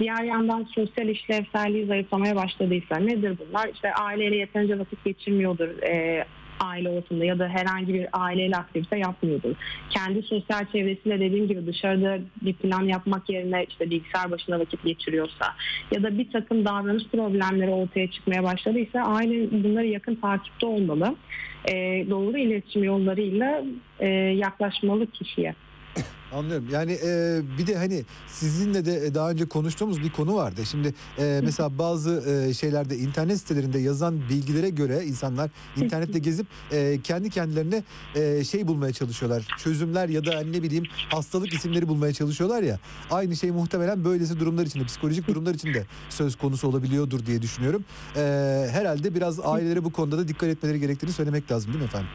diğer 0.00 0.24
yandan 0.24 0.68
sosyal 0.74 1.08
işlevselliği 1.08 1.86
zayıflamaya 1.86 2.36
başladıysa 2.36 2.96
nedir 2.96 3.38
bunlar? 3.38 3.68
İşte 3.74 3.94
aileyle 3.94 4.36
yeterince 4.36 4.78
vakit 4.78 5.04
geçirmiyordur, 5.04 5.68
e, 5.82 6.24
aile 6.62 6.88
ortamında 6.88 7.24
ya 7.24 7.38
da 7.38 7.48
herhangi 7.48 7.94
bir 7.94 8.06
aileyle 8.12 8.56
aktivite 8.56 8.98
yapmıyordur. 8.98 9.54
Kendi 9.90 10.22
sosyal 10.22 10.64
çevresiyle 10.72 11.20
dediğim 11.20 11.48
gibi 11.48 11.66
dışarıda 11.66 12.18
bir 12.42 12.54
plan 12.54 12.82
yapmak 12.82 13.30
yerine 13.30 13.66
işte 13.68 13.90
bilgisayar 13.90 14.30
başında 14.30 14.60
vakit 14.60 14.84
geçiriyorsa 14.84 15.46
ya 15.92 16.02
da 16.02 16.18
bir 16.18 16.30
takım 16.30 16.64
davranış 16.64 17.04
problemleri 17.12 17.70
ortaya 17.70 18.10
çıkmaya 18.10 18.42
başladıysa 18.42 19.00
aile 19.00 19.64
bunları 19.64 19.86
yakın 19.86 20.14
takipte 20.14 20.66
olmalı. 20.66 21.16
Ee, 21.68 22.06
doğru 22.10 22.38
iletişim 22.38 22.84
yollarıyla 22.84 23.62
e, 24.00 24.08
yaklaşmalı 24.16 25.06
kişiye. 25.06 25.54
Anlıyorum. 26.32 26.66
Yani 26.70 26.92
e, 27.04 27.40
bir 27.58 27.66
de 27.66 27.76
hani 27.76 28.04
sizinle 28.28 28.84
de 28.84 29.14
daha 29.14 29.30
önce 29.30 29.44
konuştuğumuz 29.44 30.02
bir 30.02 30.10
konu 30.12 30.34
vardı. 30.34 30.60
Şimdi 30.70 30.94
e, 31.18 31.40
mesela 31.44 31.78
bazı 31.78 32.24
e, 32.48 32.54
şeylerde 32.54 32.96
internet 32.98 33.38
sitelerinde 33.38 33.78
yazan 33.78 34.20
bilgilere 34.30 34.70
göre 34.70 35.04
insanlar 35.04 35.50
internette 35.76 36.18
gezip 36.18 36.46
e, 36.72 37.00
kendi 37.04 37.30
kendilerine 37.30 37.82
e, 38.14 38.44
şey 38.44 38.66
bulmaya 38.66 38.92
çalışıyorlar. 38.92 39.46
Çözümler 39.58 40.08
ya 40.08 40.24
da 40.24 40.36
hani 40.36 40.52
ne 40.52 40.62
bileyim 40.62 40.84
hastalık 41.08 41.54
isimleri 41.54 41.88
bulmaya 41.88 42.12
çalışıyorlar 42.12 42.62
ya. 42.62 42.78
Aynı 43.10 43.36
şey 43.36 43.50
muhtemelen 43.50 44.04
böylesi 44.04 44.40
durumlar 44.40 44.66
için 44.66 44.80
de 44.80 44.84
psikolojik 44.84 45.28
durumlar 45.28 45.54
için 45.54 45.74
de 45.74 45.86
söz 46.08 46.36
konusu 46.36 46.68
olabiliyordur 46.68 47.26
diye 47.26 47.42
düşünüyorum. 47.42 47.84
E, 48.16 48.20
herhalde 48.70 49.14
biraz 49.14 49.40
ailelere 49.40 49.84
bu 49.84 49.92
konuda 49.92 50.18
da 50.18 50.28
dikkat 50.28 50.48
etmeleri 50.48 50.80
gerektiğini 50.80 51.12
söylemek 51.12 51.52
lazım 51.52 51.72
değil 51.72 51.84
mi 51.84 51.88
efendim? 51.88 52.08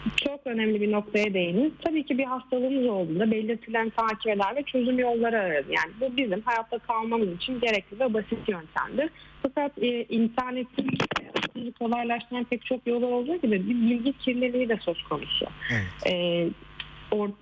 Çok 0.47 0.55
önemli 0.55 0.81
bir 0.81 0.91
noktaya 0.91 1.33
değindiniz. 1.33 1.71
Tabii 1.85 2.05
ki 2.05 2.17
bir 2.17 2.23
hastalığımız 2.23 2.85
olduğunda 2.85 3.31
belirtilen 3.31 3.89
takip 3.89 4.27
eder 4.27 4.55
ve 4.55 4.63
çözüm 4.63 4.99
yolları 4.99 5.39
ararız. 5.39 5.65
Yani 5.69 5.91
bu 6.01 6.17
bizim 6.17 6.41
hayatta 6.41 6.79
kalmamız 6.79 7.31
için 7.31 7.59
gerekli 7.59 7.99
ve 7.99 8.13
basit 8.13 8.49
yöntemdir. 8.49 9.09
Fakat 9.41 9.71
e, 9.81 10.03
internetin 10.03 10.87
e, 11.55 11.71
kolaylaştıran 11.71 12.43
pek 12.43 12.65
çok 12.65 12.87
yolu 12.87 13.05
olduğu 13.05 13.35
gibi 13.35 13.51
bir 13.51 13.69
bilgi 13.69 14.13
kirliliği 14.13 14.69
de 14.69 14.77
söz 14.81 15.03
konusu. 15.03 15.45
Evet. 15.71 16.13
E, 16.13 16.47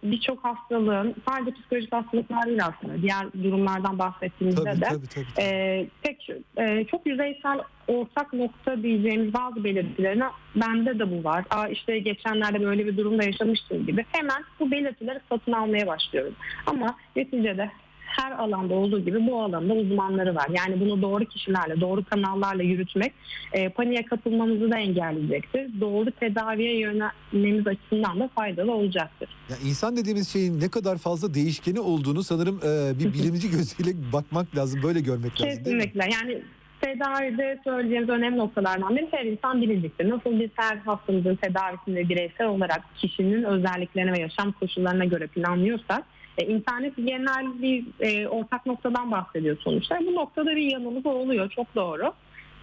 birçok 0.04 0.44
hastalığın 0.44 1.16
sadece 1.30 1.52
psikolojik 1.52 1.94
hastalıklar 1.94 2.46
değil 2.46 2.66
aslında 2.66 3.02
diğer 3.02 3.34
durumlardan 3.44 4.00
bahsettiğimizde 4.00 4.64
Tabii, 4.64 4.82
de 4.82 4.86
tabii, 4.86 5.08
tabii, 5.08 5.26
tabii. 5.36 5.46
e, 5.46 5.88
pek 6.04 6.30
e, 6.58 6.86
çok 6.92 7.06
yüzeysel 7.08 7.60
ortak 7.88 8.34
nokta 8.34 8.84
diyeceğimiz 8.84 9.34
bazı 9.34 9.64
belirtilerine 9.64 10.26
bende 10.56 11.00
de 11.00 11.12
bu 11.12 11.24
var. 11.24 11.46
Aa, 11.50 11.68
işte 11.68 12.00
geçenlerde 12.00 12.62
böyle 12.62 12.86
bir 12.86 12.98
durumda 12.98 13.24
yaşamıştım 13.24 13.86
gibi 13.86 14.06
hemen 14.12 14.44
bu 14.60 14.72
belirtileri 14.72 15.20
satın 15.30 15.52
almaya 15.52 15.88
başlıyorum. 15.88 16.34
Ama 16.66 16.96
neticede 17.16 17.72
her 18.18 18.32
alanda 18.32 18.74
olduğu 18.74 19.00
gibi 19.00 19.28
bu 19.28 19.42
alanda 19.42 19.74
uzmanları 19.74 20.36
var. 20.36 20.48
Yani 20.58 20.80
bunu 20.80 21.02
doğru 21.02 21.26
kişilerle, 21.26 21.82
doğru 21.82 22.04
kanallarla 22.04 22.64
yürütmek 22.64 23.14
e, 23.54 23.70
paniğe 23.70 24.06
kapılmamızı 24.06 24.72
da 24.72 24.78
engelleyecektir. 24.78 25.82
Doğru 25.82 26.12
tedaviye 26.12 26.80
yönelmemiz 26.80 27.68
açısından 27.68 28.20
da 28.20 28.30
faydalı 28.36 28.74
olacaktır. 28.74 29.30
Ya 29.50 29.56
insan 29.66 29.98
dediğimiz 29.98 30.30
şeyin 30.30 30.62
ne 30.62 30.70
kadar 30.70 30.98
fazla 30.98 31.34
değişkeni 31.34 31.80
olduğunu 31.80 32.24
sanırım 32.24 32.60
e, 32.64 33.00
bir 33.00 33.14
bilimci 33.14 33.52
gözüyle 33.52 33.92
bakmak 34.14 34.56
lazım, 34.56 34.84
böyle 34.84 35.00
görmek 35.00 35.42
lazım? 35.42 35.64
Kesinlikle. 35.64 36.10
Yani 36.14 36.42
tedavide 36.82 37.60
söyleyeceğimiz 37.64 38.10
önemli 38.10 38.38
noktalardan 38.38 38.96
biri 38.96 39.08
her 39.12 39.26
insan 39.26 39.62
bilinecektir. 39.62 40.10
Nasıl 40.10 40.40
bir 40.40 40.52
her 40.56 40.78
hastamızın 40.78 41.36
tedavisini 41.36 42.10
bireysel 42.10 42.48
olarak 42.48 42.82
kişinin 42.98 43.44
özelliklerine 43.44 44.12
ve 44.12 44.20
yaşam 44.20 44.52
koşullarına 44.52 45.06
göre 45.06 45.28
planlıyorsak 45.28 46.04
e, 46.38 46.46
internet 46.46 46.94
genel 46.98 47.62
bir 47.62 47.86
e, 48.00 48.28
ortak 48.28 48.66
noktadan 48.66 49.12
bahsediyor 49.12 49.58
sonuçta. 49.60 50.00
Bu 50.00 50.16
noktada 50.16 50.56
bir 50.56 50.72
yanılgı 50.72 51.10
oluyor. 51.10 51.50
Çok 51.50 51.76
doğru. 51.76 52.14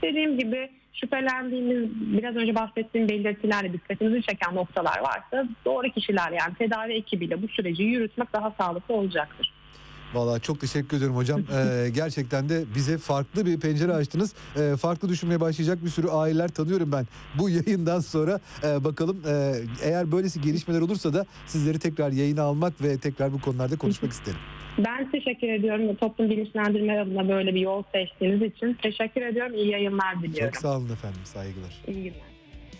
Dediğim 0.02 0.38
gibi 0.38 0.70
şüphelendiğimiz 0.92 1.90
biraz 1.94 2.36
önce 2.36 2.54
bahsettiğim 2.54 3.08
belirtilerle 3.08 3.72
dikkatimizi 3.72 4.22
çeken 4.22 4.54
noktalar 4.54 4.98
varsa 5.00 5.48
doğru 5.64 5.88
kişiler 5.88 6.32
yani 6.32 6.54
tedavi 6.58 6.92
ekibiyle 6.92 7.42
bu 7.42 7.48
süreci 7.48 7.82
yürütmek 7.82 8.32
daha 8.32 8.50
sağlıklı 8.50 8.94
olacaktır. 8.94 9.52
Vallahi 10.14 10.40
çok 10.42 10.60
teşekkür 10.60 10.96
ediyorum 10.96 11.16
hocam. 11.16 11.42
Ee, 11.52 11.90
gerçekten 11.94 12.48
de 12.48 12.64
bize 12.74 12.98
farklı 12.98 13.46
bir 13.46 13.60
pencere 13.60 13.92
açtınız. 13.92 14.32
Ee, 14.56 14.76
farklı 14.76 15.08
düşünmeye 15.08 15.40
başlayacak 15.40 15.84
bir 15.84 15.88
sürü 15.90 16.08
aileler 16.08 16.48
tanıyorum 16.48 16.92
ben. 16.92 17.06
Bu 17.38 17.48
yayından 17.56 18.00
sonra 18.00 18.40
e, 18.64 18.84
bakalım 18.84 19.22
e, 19.28 19.54
eğer 19.82 20.12
böylesi 20.12 20.40
gelişmeler 20.40 20.80
olursa 20.80 21.14
da 21.14 21.26
sizleri 21.46 21.78
tekrar 21.78 22.12
yayına 22.12 22.42
almak 22.42 22.82
ve 22.82 22.98
tekrar 22.98 23.32
bu 23.32 23.40
konularda 23.40 23.76
konuşmak 23.76 24.12
isterim. 24.18 24.38
Ben 24.78 25.10
teşekkür 25.10 25.48
ediyorum. 25.48 25.96
Toplum 25.96 26.30
bilinçlendirme 26.30 26.98
adına 26.98 27.28
böyle 27.28 27.54
bir 27.54 27.60
yol 27.60 27.82
seçtiğiniz 27.92 28.42
için 28.42 28.74
teşekkür 28.82 29.22
ediyorum. 29.22 29.54
İyi 29.54 29.68
yayınlar 29.70 30.22
diliyorum. 30.22 30.52
Çok 30.52 30.62
sağ 30.62 30.76
olun 30.76 30.88
efendim. 30.92 31.20
Saygılar. 31.24 31.82
İyi 31.86 32.02
günler. 32.02 32.31